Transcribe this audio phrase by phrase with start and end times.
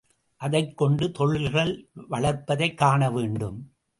[0.35, 1.89] அதைக் கொண்டு தொழில்கள்
[2.09, 3.71] வளர்ப்பதைக் காண வேண்டும்.